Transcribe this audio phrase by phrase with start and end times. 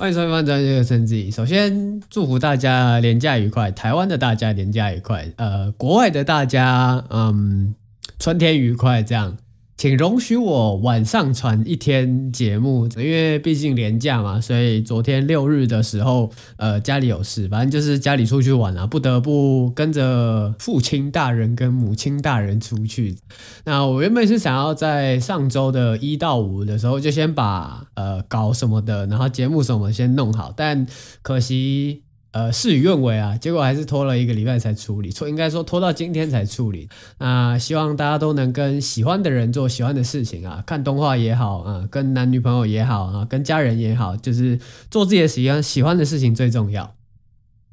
[0.00, 1.30] 欢迎收听《专业生自己》。
[1.34, 7.74] 首先，祝福大家连假愉快，台湾的大家连假愉快，呃，国外的大家，嗯，
[8.18, 9.36] 春天愉快，这样。
[9.80, 23.16] 请容许我晚上传一天节目，因为毕竟连假嘛，所以昨天六日的时候，呃，家里有事，反正就是家里出去玩啊，不得不跟着父亲大人跟母亲大人出去。
[23.64, 30.86] 那我原本是想要在上周的一到五的时候就先把呃稿什么的，然后节目什么先弄好，但
[31.22, 32.02] 可惜。
[32.32, 36.88] 呃，事与愿违啊，结果还是拖了一个礼拜才处理，错应该说拖到今天才处理。
[37.18, 44.58] 那希望大家都能跟喜欢的人做喜欢的事情啊，看动画也好啊，跟男女朋友也好啊，跟家人也好，就是
[44.90, 46.94] 做自己的喜欢喜欢的事情最重要。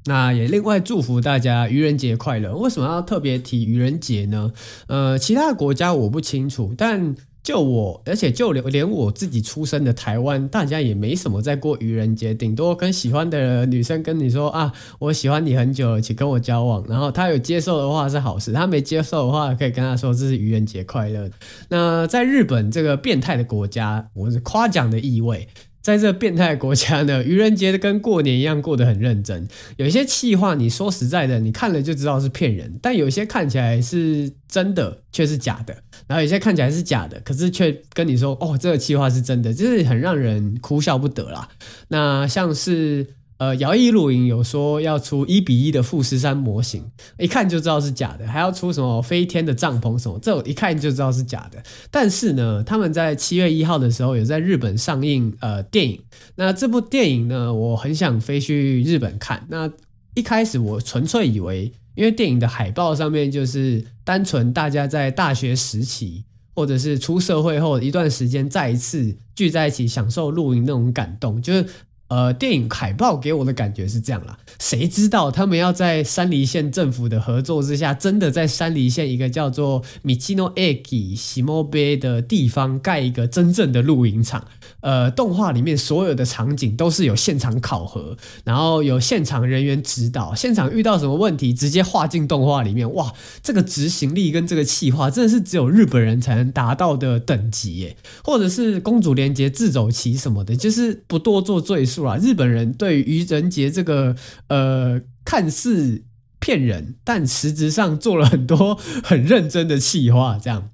[0.05, 2.55] 那也另外祝福大家愚人节快乐。
[2.55, 4.51] 为什么要特别提愚人节呢？
[4.87, 7.15] 呃，其他的国家我不清楚，但。
[7.47, 16.83] 就我，而且就连连我自己出生的台湾，大家也没什么在过愚人节，顶多跟喜欢的女生跟你说啊，我喜欢你很久了，请跟我交往。
[16.89, 21.29] 然后他有接受的话是好事，他没接受的话可以跟他说这是愚人节快乐。
[21.69, 25.47] 那在日本这个变态的国家，我是夸奖的意味。
[25.87, 29.47] 在这变态国家呢，愚人节跟过年一样过得很认真。
[29.77, 35.73] 有一些气话，你说实在的，你看了就知道是骗人；但有些看起来是真的，却是假的。
[36.05, 41.47] 然后有些看起来是假的，可是却跟你说：“哦，这个气话是真的。”就是很让人哭笑不得啦。
[41.87, 43.07] 那像是。
[43.37, 46.83] 呃，摇曳露营有说要出一比一的富士山模型，
[47.19, 51.61] 一看就知道是假的，还要出什么飞天的帐篷什么，这一看就知道是假的。
[51.91, 56.01] 但是呢，他们在七月一号的时候有在日本上映呃电影，
[56.35, 59.45] 那这部电影呢，我很想飞去日本看。
[59.49, 59.71] 那
[60.15, 71.63] 一开始我纯粹以为，因为电影的海报上面就是单纯大家在大学时期或者是出社会后一段时间再一次聚在一起享受露营那种感动，就是。
[72.09, 84.45] 呃，电影海报给我的感觉是这样啦，谁知道他们要在山梨县政府的合作之下，真的在山梨县一个叫做米奇诺埃吉西莫贝的地方盖一个真正的露营场。
[84.79, 92.93] 呃，动画里面所有的场景都是有现场考核，然后有现场人员指导，现场遇到什么问题直接画进动画里面。
[92.93, 93.13] 哇，
[93.43, 101.96] 这个执行力跟这个企划真的是只有日本人才能达到的等级耶，或者是公主连结自走棋什么的，就是不多做赘述。
[102.17, 104.15] 日本人对愚人节这个
[104.47, 106.03] 呃，看似
[106.39, 110.69] 骗人，但实质上做了很多 很认真的企划，这样。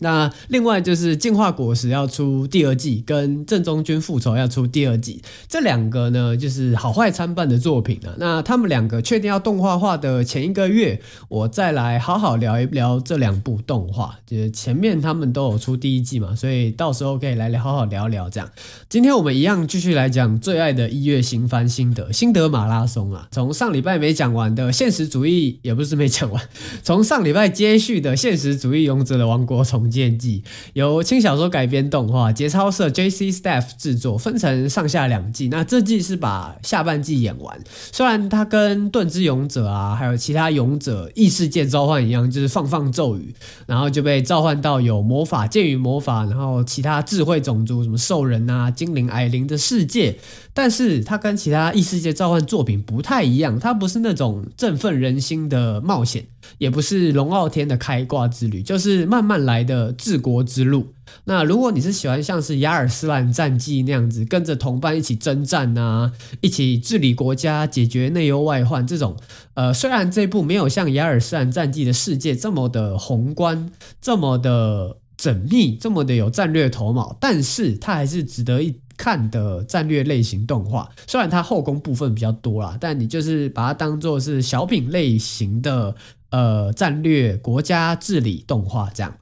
[0.00, 8.14] 那另外就是《进化果实》要出第二季，跟《正宗君复仇》要出第二季，这两个呢就是好坏参半的作品啊。
[8.18, 14.16] 那他们两个确定要动画化的前一个月，我再来好好聊一聊这两部动画。
[14.26, 18.48] 就是前面他们都有出第一季嘛，所以到时候可以来好好聊聊这样。
[18.88, 23.26] 今天我们一样继续来讲最爱的一月新番心得，心得马拉松啊。
[23.30, 26.42] 从上礼拜没讲完的现实主义，也不是没讲完，
[26.82, 35.48] 从上礼拜接续的现实主义勇者的王国从剑记由轻小说改编动画，节操社 JC Staff 制作，分成上下两季。
[35.48, 37.58] 那这季是把下半季演完。
[37.92, 43.34] 虽然它跟盾之勇者啊，还有其他勇者异世界召唤一样，就是放放咒语，
[43.66, 50.18] 然后就被召唤到有魔法、剑与魔法，然后其他智慧种族，什么兽人啊、精灵、矮灵的世界。
[50.54, 56.26] 但是它跟其他异世界召唤作品不太一样，它不是那种振奋人心的冒险，
[56.58, 60.94] 也不是龙傲天的开挂之旅，就是慢慢来的治国之路。
[61.24, 69.16] 那如果你是喜欢像是亚尔斯兰战记那样子，跟着同伴一起征战啊，一起治理国家、解决内忧外患这种，
[69.54, 78.76] 呃，虽然这部没有像亚尔斯兰战记的世界这么的宏观，这么的缜密，这么的有战略头脑，但是它还是值得一。
[78.98, 85.94] 看的战略类型动画，虽然它后宫部分比较多啦，但你就是把它当做是小品类型的
[86.30, 89.14] 呃战略国家治理动画这样。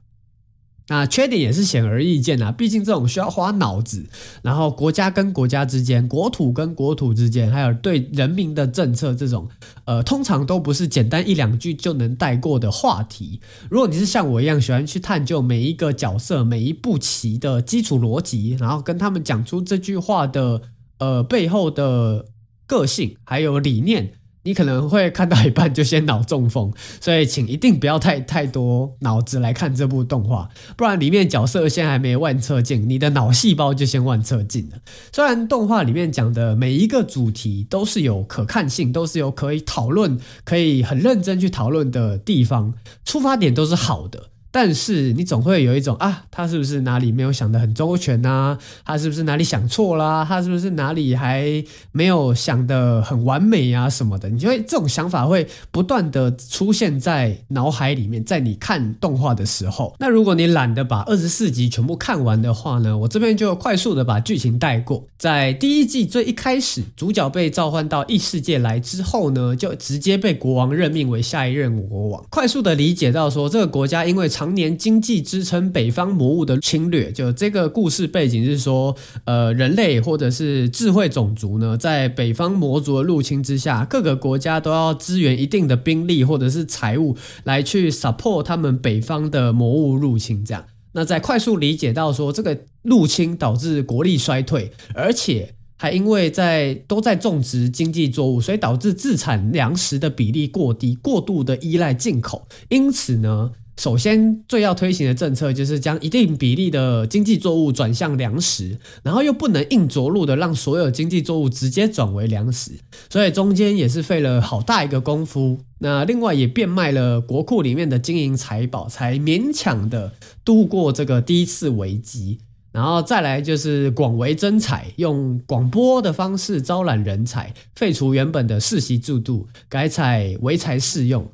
[0.89, 4.05] 那缺点也是显而易见啊，毕竟这种需要花脑子，
[4.41, 9.49] 然后国家跟国家之间、国土跟国土之间，还有对人民的政策这种，
[9.85, 13.41] 呃，通常都不是简单一两句就能带过的话题。
[13.69, 20.61] 如果你是像我一样喜欢去探究每一个角色、每一步棋的基础逻辑，然后跟他们讲出这句话的
[20.99, 22.25] 呃背后的
[22.65, 24.13] 个性还有理念。
[24.47, 26.71] 你可能会看到一半就先脑中风，
[27.01, 30.47] 所以请一定不要太太多脑子来看这部动画，
[30.77, 34.77] 不然里面角色先还没万测尽，你的脑细胞就先万测尽了。
[35.11, 42.73] 虽然动画里面讲的每一个主题都是有可看性，都是有可以讨论、可以很认真去讨论的地方，
[43.03, 44.29] 出发点都是好的。
[44.51, 48.57] 但是你总会有一种啊，他是不是哪里没有想得很周全啊？
[48.85, 50.25] 他是不是哪里想错啦？
[50.27, 54.29] 他是不是哪里还没有想得很完美啊什么的？
[54.29, 59.95] 你就会这种想法会不断的出现在脑海里面，在你看动画的时候。
[59.99, 65.05] 那如果你懒得把二十四集全部看完的话呢，我这边就快速的把剧情带过。
[65.17, 72.25] 在第一季最一开始，主角被召唤到异世界来之后呢，就直接被国王任命为下一任国王。
[72.29, 78.95] 快速的理解到说，这个国家因为长常年经济支撑北方魔物的侵略，就这个故事背景是说，
[79.25, 90.45] 呃，人类或者是智慧种族呢，在北方魔族的入侵之下，各个国家都要支援一定的兵力或者是财物来去 support 他们北方的魔物入侵。
[90.45, 103.51] 这样，那在快速理解到说，这个入侵导致国力衰退，而且还因为在都在种植经济作物，所以导致自产粮食的比例过低，过度的依赖进口，因此呢。
[103.77, 112.71] 首先，最要推行的政策就是将一定比例的经济作物转向粮食，然后又不能硬着陆的让所有经济作物直接转为粮食，
[113.07, 115.59] 所以中间也是费了好大一个功夫。
[115.77, 120.13] 那另外也变卖了国库里面的金银财宝，才勉强的
[120.43, 122.39] 度过这个第一次危机。
[122.71, 131.27] 然后再来就是广为征才，用广播的方式招揽人才，废除原本的世袭制度，改采唯才适用。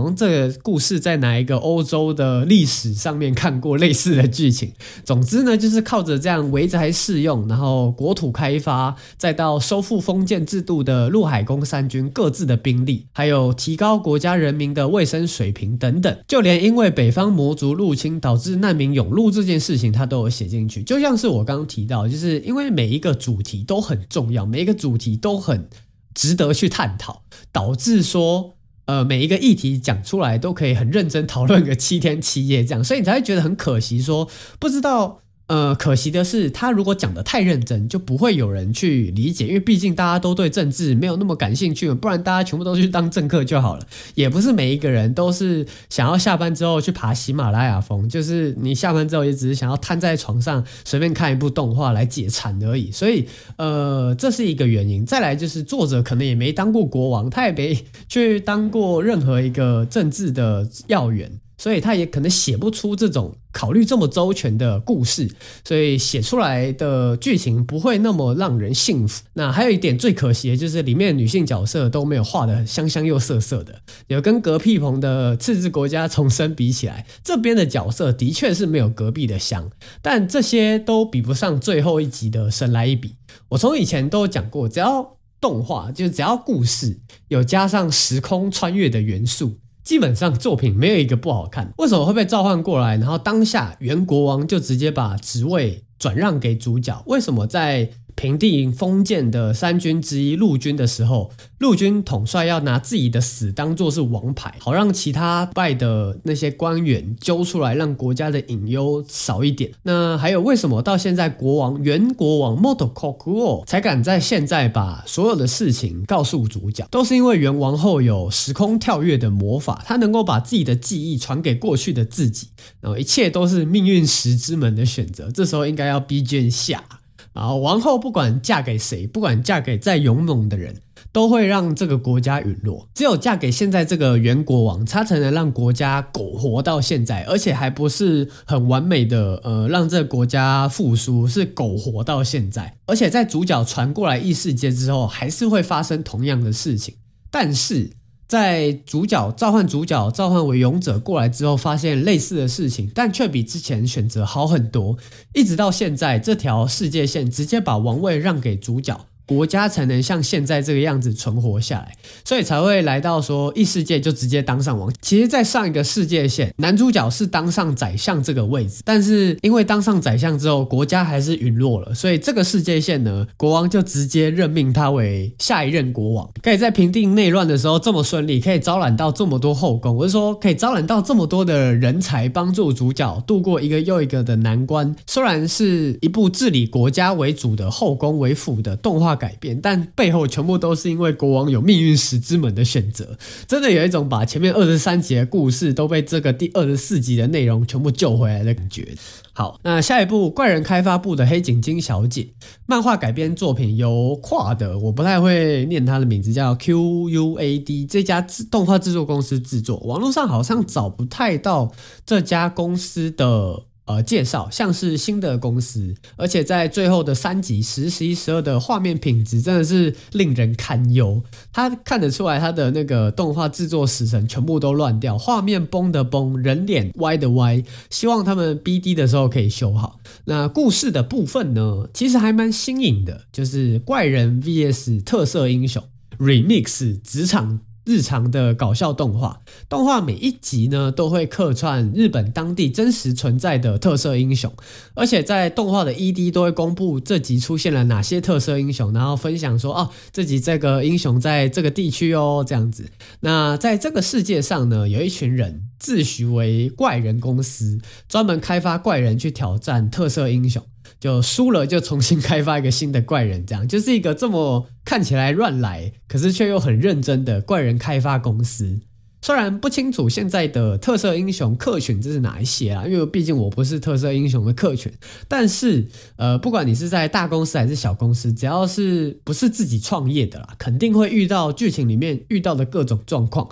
[0.00, 4.72] 然后好像这个故事在哪一个欧洲的历史上面看过类似的剧情。
[5.04, 20.82] 总之呢，就是靠着这样唯才是用，然后国土开发，再到收复封建制度的陆海空三军各自的兵力，还有提高国家人民的卫生水平等等，就连因为北方魔族入侵导致难民涌入这件事情，他都有写进去。
[20.82, 25.68] 就像是我刚刚提到，就是因为每一个主题都很重要，每一个主题都很
[26.14, 28.54] 值得去探讨，导致说。
[28.90, 34.28] 呃，每一个议题讲出来都可以很认真讨论个七天七夜这样，所以你才会觉得很可惜说，
[34.58, 35.20] 不知道。
[35.50, 43.84] 呃，可惜的是，他如果讲得太认真，就不会有人去理解，因为毕竟大家都对政治没有那么感兴趣，不然大家全部都去当政客就好了。
[44.14, 52.92] 也不是每一个人都是想要下班之后去爬喜马拉雅峰，就是你下班之后也只是想要瘫在床上随便看一部动画来解馋而已。
[52.92, 53.26] 所以，
[53.56, 55.04] 呃，这是一个原因。
[55.04, 57.76] 再来就是作者可能也没当过国王，他也没
[58.08, 61.40] 去当过任何一个政治的要员。
[61.60, 65.30] 所以他也可能写不出这种考虑这么周全的故事，
[65.62, 69.22] 所以写出来的剧情不会那么让人信服。
[69.34, 79.70] 那还有一点最可惜的就是里面女性角色都没有画得香香又色色的，有跟隔壁棚的赤字国家重生比起来，这边的角色的确是没有隔壁的香，
[80.00, 83.16] 但这些都比不上最后一集的神来一笔。
[83.50, 86.98] 我从以前都讲过，只要动画就是只要故事
[87.28, 89.58] 有加上时空穿越的元素。
[89.82, 92.96] 基本上作品没有一个不好看，为什么会被召唤过来？
[92.96, 97.90] 然后当下原国王就直接把职位转让给主角，为什么在？
[98.20, 109.72] 平定封建的三军之一陆军的时候，陆军统帅要拿自己的死当做是王牌，好让其他败的那些官员揪出来，让国家的隐忧少一点。
[109.84, 116.86] 那还有为什么到现在国王原国王 Motokokuo 才敢在现在把所有的事情告诉主角？
[116.90, 122.48] 都是因为原王后有时空跳跃的魔法，他能够把自己的记忆传给过去的自己，
[122.82, 125.30] 然后一切都是命运石之门的选择。
[125.30, 126.84] 这时候应该要 BGM 下。
[127.32, 130.76] 啊，王后不管嫁给谁，不管嫁给再勇猛的人，
[131.12, 132.88] 都会让这个国家陨落。
[132.92, 142.78] 只有嫁给现在这个原国王，他才能让国家苟活到现在，而且还不是很完美的，呃，让这个国家复苏，是苟活到现在。
[142.86, 146.96] 而且在主角传过来异世界之后，还是会发生同样的事情。
[147.30, 147.92] 但是。
[148.30, 154.96] 在主角召唤主角召唤为勇者过来之后，发现类似的事情，但却比之前选择好很多。
[155.34, 159.04] 一直到现在，这条世界线直接把王位让给主角。
[159.30, 164.92] 国家才能像现在这个样子存活下来，所以才会来到说异世界就直接当上王。
[165.00, 176.28] 其实，在上一个世界线，男主角是当上宰相这个位置，但是因为当上宰相之后，国家还是陨落了，所以这个世界线呢，国王就直接任命他为下一任国王。
[176.42, 184.92] 可以在平定内乱的时候这么顺利，可以招揽到这么多后宫，我是说可以招揽到这么多的人才，帮助主角度过一个又一个的难关。
[185.06, 189.19] 虽然是一部治理国家为主的后宫为辅的动画。
[189.20, 193.18] 改变，但背后全部都是因为国王有命运石之门的选择。
[193.46, 198.88] 真的有一种把前面二十三集的故事都被这个第二十四集的内容全部救回来的感觉。
[199.34, 202.28] 好，那下一部怪人开发部的黑井金小姐
[202.66, 211.70] 漫画改编作品由跨的，我不太会念他的名字，叫 Q U A D 这家动画制作公司制作，网络上好像找不太到
[212.06, 213.64] 这家公司的。
[213.90, 221.20] 呃，介绍像是新的公司，而且在最后的三集十、十一、十二的画面品质真的是令人堪忧。
[221.52, 227.60] 他看得出来，他的那个动画制作时程全部都乱掉，画面崩的崩，人脸歪的歪。
[227.90, 229.98] 希望他们 BD 的时候可以修好。
[230.26, 235.82] 那故事的部分呢，其实还蛮新颖的，就是怪人 VS 特色英雄
[236.18, 237.60] Remix 职场。
[237.90, 244.54] 日常的搞笑动画，动画每一集呢都会客串日本当地真实存在的特色英雄，
[244.94, 252.88] 而且在动画的 ED 都会公布这集出现了哪些特色英雄，然后分享说哦，这集这个英雄在这个地区哦，这样子。
[253.18, 260.62] 那在这个世界上呢，有一群人自诩为怪人公司，专门开发怪人去挑战特色英雄。
[261.00, 268.80] 就输了就重新开发一个新的怪人，这样就是一个这么看起来乱来，可是却又很认真的怪人开发公司。
[269.22, 274.90] 虽然不清楚现在的特色英雄客群这是哪一些啊，因为毕竟我不是特色英雄的客群。
[275.28, 283.48] 但是呃，不管你是在大公司还是小公司，只要是不是自己创业的啦，肯定会遇到剧情里面遇到的各种状况。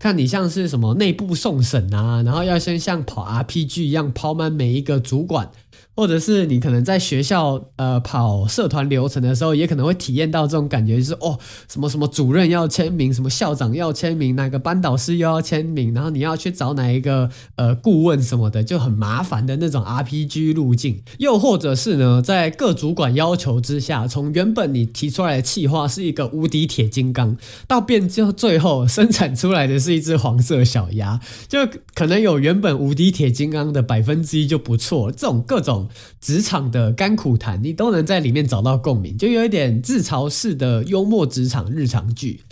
[0.00, 5.52] 看你像是什么内部送审啊，然后要先像跑 RPG 一样跑满每一个主管。
[5.94, 21.02] 或者是你可能在学校呃跑社团流程的时候，也可能会体验到这种感觉，就是哦什么什么主任要签名，什么校长要签名，哪个班导师又要签名，然后你要去找哪一个呃顾问什么的，就很麻烦的那种 RPG 路径。
[21.18, 27.36] 又或者是呢，在各主管要求之下，从原本你提出来的企划是一个无敌铁金刚，
[27.68, 31.58] 到变就最后生产出来的是一只黄色小鸭，就
[31.94, 35.81] 可能有原本无敌铁金刚的百分之一就不错，这种各种。
[36.20, 42.42] 职场的甘苦谈，你都能在里面找到共鸣，就有一点自嘲式的幽默职场日常剧。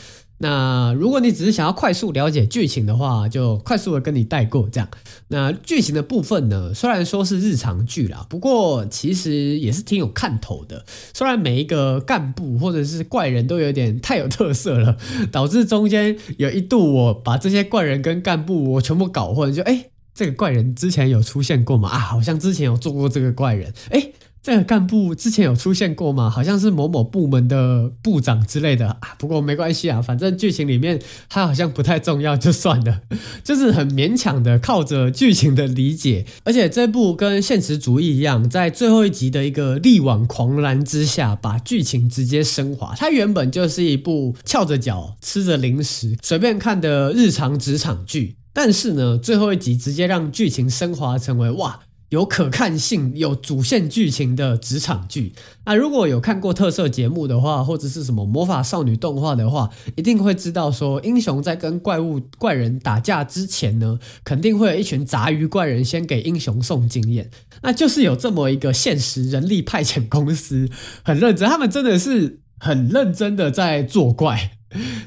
[0.43, 4.89] 那如果你只是想要快速了解剧情的话，就快速的跟你带过这样。
[5.29, 10.87] 那剧情的部分呢，虽然说是日常剧啦，不过其实也是挺有看头的。
[11.13, 14.97] 虽然每一个干部或者是怪人都有点太有特色了，
[15.31, 19.90] 导致中间有一度我把这些怪人跟干部我全部搞混，就哎。
[20.21, 21.89] 这个怪人之前有出现过吗？
[21.89, 23.73] 啊，好像之前有做过这个怪人。
[23.89, 24.13] 诶，
[24.43, 26.29] 这个干部之前有出现过吗？
[26.29, 29.15] 好像是某某部门的部长之类的啊。
[29.19, 31.01] 不过没关系啊，反正剧情里面
[31.31, 33.01] 他好像不太重要，就算了。
[33.43, 42.95] 就是很勉强的靠着剧情的理解，而且这部跟现实主义一样，在最后一集的一个力挽狂澜之下，把剧情直接升华。
[42.95, 48.37] 它原本就是一部翘着脚吃着零食随便看的日常职场剧。
[48.53, 55.33] 但是呢，最后一集直接让剧情升华成为哇，有可看性、有主线剧情的职场剧。
[55.65, 67.31] 那如果有看过特色节目的话，或者是什么魔法少女动画的话，一定会知道说，英雄在跟怪物、怪人打架之前呢，肯定会有一群杂鱼怪人先给英雄送经验。
[67.63, 70.69] 那就是有这么一个现实人力派遣公司，
[71.05, 74.59] 很认真，他们真的是很认真的在作怪。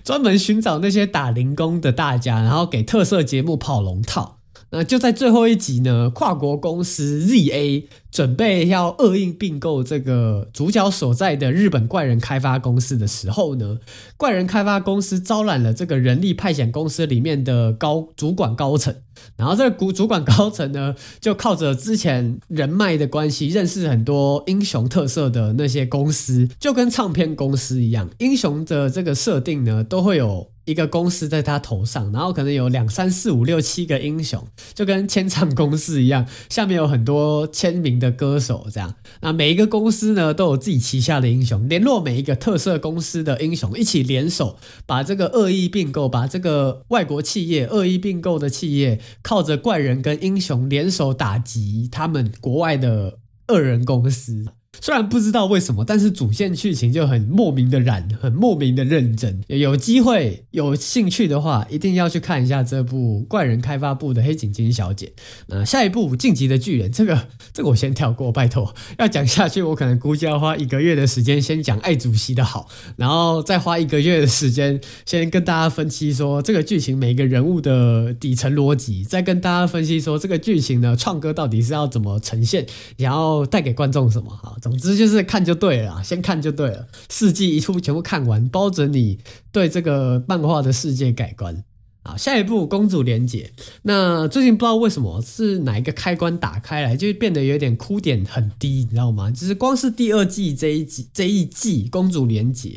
[0.03, 4.39] 专门寻找那些打零工的大家，然后给特色节目跑龙套。
[4.75, 13.77] 那就在最后一集呢，跨国公司 ZA 准备要恶意并购这个主角所在的日本怪人开发公司的时候呢，
[14.17, 18.95] 怪人开发公司招揽了这个人力派遣公司里面的高主管高层，
[19.37, 30.52] 然后这个主主管高层呢，就靠着之前人脉的关系，认识很多英雄特色的那些公司，就跟唱片公司一样，英雄的这个设定呢，都会有。
[30.65, 38.95] 一个公司在他头上，然后可能有两三四五六七个英雄，就跟签唱公司一样，下面有很多签名的歌手这样。
[39.21, 54.45] 那每一个公司呢，都有自己旗下的英雄，联络每一个特色公司的英雄，一起联手，把这个恶意并购，把这个外国企业恶意并购的企业，靠着怪人跟英雄联手打击他们国外的恶人公司。
[54.83, 59.41] 虽然不知道为什么，但是主线剧情就很莫名的燃，很莫名的认真。
[59.47, 65.13] 有机会有兴趣的话，一定要去看一下这部怪人开发部的黑井金小姐。
[65.47, 68.75] 那下一部晋级的巨人，这个 这个我先跳过，拜托。
[68.99, 82.65] 要讲下去，我可能估计要花一个月的时间，先讲爱主席的好，然后再花一个月的时间，先跟大家分析说这个剧情每个人物的底层逻辑，再跟大家分析说这个剧情呢，创歌到底是要怎么呈现，
[82.97, 84.57] 然后带给观众什么好。
[84.61, 86.87] 总总之就是看就对了，先看就对了。
[87.09, 89.19] 四季一出全部看完，包准你
[89.51, 91.63] 对这个漫画的世界改观。
[92.03, 93.49] 啊，下一部《公主连结》，
[93.83, 99.31] 那最近不知道为什么是哪一个开关打开来，就变得有点哭点很低，你知道吗？
[99.31, 102.69] 就是光是第二季这一季这一季《公主连结》，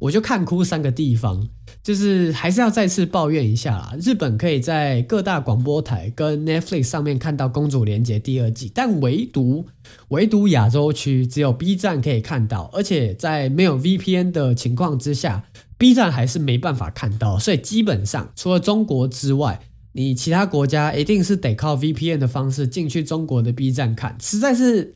[0.00, 1.48] 我就看哭三个地方，
[1.80, 3.94] 就是还是要再次抱怨一下啦。
[4.00, 9.64] 日本可以在各大广播台跟 Netflix 上面看到《公主连结》第二季，但唯独
[10.08, 15.44] 唯独亚洲区只有 B 站可以看到，而且在没有 VPN 的情况之下。
[15.82, 19.58] B 站还是没办法看到，所以基本上除了中国之外，
[19.94, 24.94] 你其他国家一定是得靠 VPN 的方式进去中国的 B 站看，实在是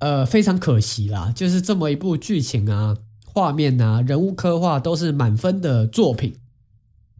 [0.00, 1.32] 呃非常可惜啦。
[1.36, 6.34] 就是这么一部剧情啊、画面啊、人物刻画都是满分的作品，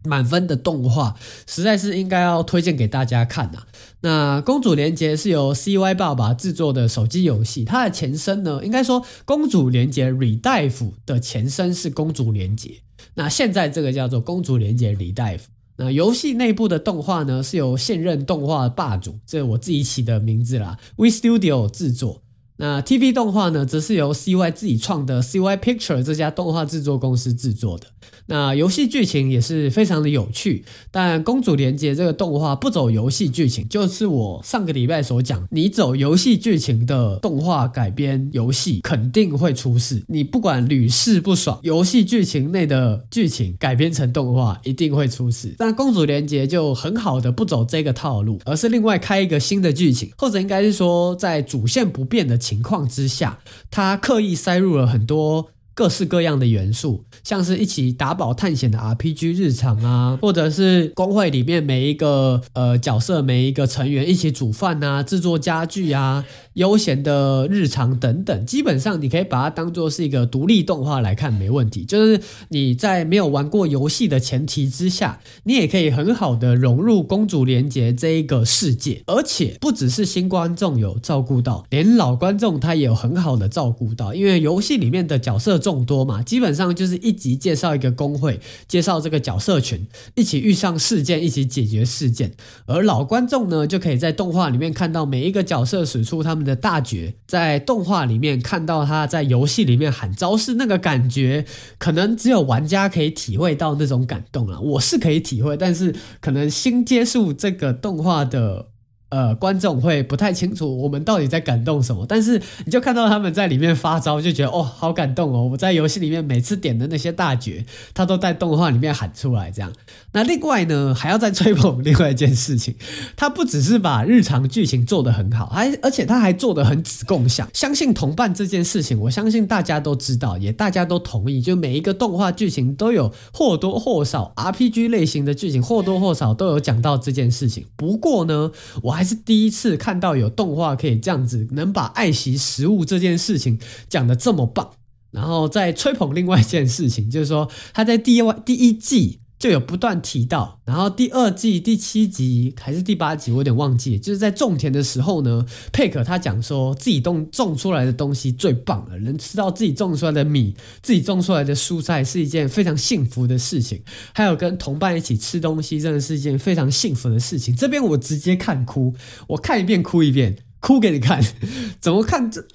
[0.03, 1.15] 满分的动画，
[1.47, 3.59] 实在是应该要推荐给大家看呐。
[4.01, 10.71] 那《公主连结》是由 CY 爸爸制作的手机游戏，它的前身呢，应该说《公主连结 Redive》
[11.05, 12.69] 的前身是《公主连结》。
[13.13, 15.43] 那现在这个叫做《公主连结李大夫》。
[15.77, 22.23] 那游戏内部的动画呢，是由现任动画霸主，这我自己起的名字啦，V Studio 制作。
[22.57, 27.87] 那 TV 动画呢，则是由 CY 自己创的 CY Picture 这家动画制作公司制作的。
[28.27, 40.03] 那游戏剧情也是非常的有趣，但《公主连结》这个动画不走游戏剧情，就是我上个礼拜所讲，你走游戏剧情的动画改编游戏肯定会出事。
[40.07, 45.53] 你不管屡试不爽，游戏剧情内的剧情改编成动画一定会出事。
[45.57, 53.39] 但《公主连结》就很好的不走这个套路，而是另外开一个新的剧情，或者应该是说在主线不变的情况之下，
[53.71, 55.49] 他刻意塞入了很多。
[55.75, 66.25] 各式各样的元素，像是一起打宝探险的 RPG 日常啊，或者是工会里面每一个呃角色、每一个成员一起煮饭啊、制作家具啊。
[66.55, 71.83] 悠闲的日常等等，基本上你可以把它当做是一个独立动画来看，没问题。
[71.83, 79.03] 就是你在没有玩过游戏的前提之下，你也可以很好的融入《公主连结》这一个世界。
[79.07, 84.13] 而且不只是新观众有照顾到，连老观众他也有很好的照顾到。
[84.15, 92.33] 因为游戏里面的角色众多嘛，基本上就是一集介绍一个公会，介绍这个角色群，一起遇上事件，一起解决事件。
[92.67, 101.47] 而老观众呢，就可以在动画里面看到每一个角色使出他们的大绝，在动画里面看到他在游戏里面喊招式那个感觉，
[101.79, 104.61] 可能只有玩家可以体会到那种感动了。
[104.61, 108.74] 我是可以体会，但是可能新接触这个动画的。
[109.09, 115.47] 呃，观众会不太清楚我们到底在感动什么，但是你就看到他们在里面发招，就觉得哦，好感动哦！
[115.51, 119.71] 我在游戏里面每次点的那些大绝，他都在动画里面喊出来，这样。
[120.13, 122.75] 那另外呢，还要再吹捧另外一件事情，
[123.15, 127.47] 他不只是把日常剧情做得很好，还而且他还做得很子共享。
[127.53, 137.67] 相信同伴这件事情，我相信大家都知道，也大家都同意，就每一个动画剧情都有或多或少 RPG 类型的剧情，或多或少都有讲到这件事情。
[137.77, 138.94] 不过呢，我。
[138.95, 144.71] 还是第一次看到有动画可以这样子，能把爱惜食物这件事情讲得这么棒，
[145.11, 149.19] 然后再吹捧另外一件事情，就是说他在第一第一季。
[149.45, 163.83] 就有不断提到，然后第二季第七集还是第八集，我有点忘记，就是在种田的时候呢，佩可他讲说自己种种出来的东西最棒了，能吃到自己种出来的米，自己种出来的蔬菜是一件非常幸福的事情，
[164.15, 167.55] 还有跟同伴一起吃东西，真的是一件非常幸福的事情。
[167.55, 168.95] 这边我直接看哭，
[169.27, 171.23] 我看一遍哭一遍，哭给你看，
[171.79, 172.47] 怎么看这？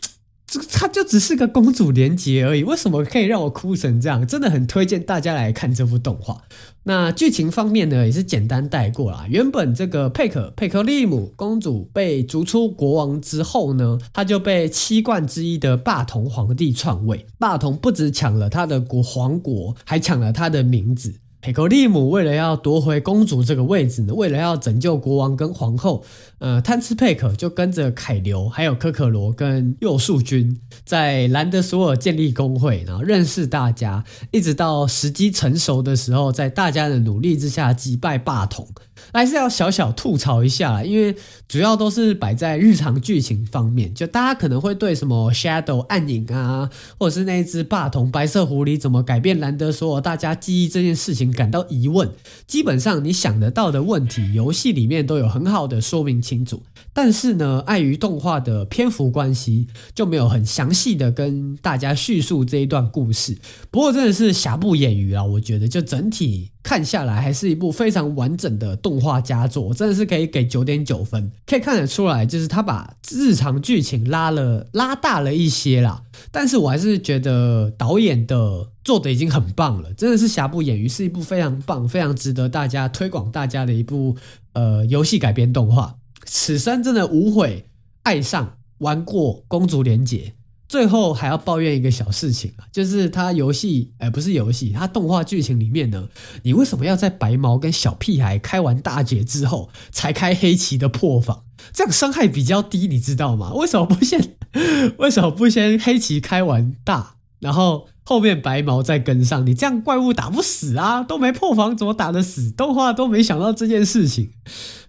[0.50, 4.26] 这它就只是个公主连结而已，为什么可以让我哭成这样？
[4.26, 6.42] 真的很推荐大家来看这部动画。
[6.82, 9.26] 那剧情方面呢，也是简单带过啦。
[9.30, 17.26] 原本这个佩可佩可利姆公主被逐出国王之后呢，她就被七冠之一的霸童皇帝篡位。
[17.38, 21.14] 霸童不止抢了她的国皇国，还抢了她的名字。
[21.42, 26.04] 佩格利姆为了要夺回公主这个位置呢，为了要拯救国王跟皇后，
[26.38, 38.68] 呃，贪吃佩克就跟着凯流，还有可可罗跟幼树君，在兰德索尔建立工会，然后认识大家，一直到时机成熟的时候，在大家的努力之下击败霸统。
[39.12, 41.14] 还是要小小吐槽一下，因为
[41.48, 52.10] 主要都是摆在日常剧情方面，就大家可能会对什么 Shadow 暗影啊，或者是那只霸童白色狐狸怎么改变兰德索尔大家记忆这件事情感到疑问。
[52.46, 63.38] 基本上你想得到的问题，游戏里面都有很好的说明清楚，但是呢，碍于动画的篇幅关系，就没有很详细的跟大家叙述这一段故事。
[63.70, 66.50] 不过真的是瑕不掩瑜啊，我觉得就整体。
[66.62, 71.30] 看下来还是一部非常完整的动动画佳作，真的是可以给九点九分。
[71.46, 76.02] 可以看得出来，就是他把日常剧情拉了拉大了一些啦。
[76.32, 84.16] 但是我还是觉得导演的做的已经很棒了，真的是瑕不掩瑜，是一部非常棒、非常值得大家推广大家的一部
[84.54, 85.94] 呃游戏改编动画。
[86.24, 87.66] 此生真的无悔
[88.02, 90.34] 爱上玩过公主连结。
[90.70, 96.08] 最后还要抱怨一个小事情啊，就是它游戏，哎，不是游戏，它动画剧情里面呢，
[96.44, 101.42] 你为什么要在白毛跟小屁孩开完大劫之后才开黑棋的破防？
[101.72, 103.52] 这样伤害比较低，你知道吗？
[103.54, 104.36] 为什么不先，
[104.98, 109.46] 为什么不先黑棋开完大，然后后面白毛再跟上？
[109.46, 112.50] 你这样怪物打不死啊，都没破防怎么打得死？
[112.50, 114.32] 动画都没想到这件事情。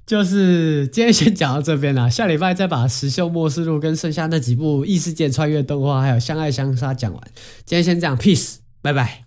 [0.08, 7.22] 就是今天先讲到这边啦，下礼拜再把《石秀末世录》跟剩下那几部异世界穿越动画，还有相爱相杀讲完。
[7.64, 9.26] 今天先这样，peace，拜拜。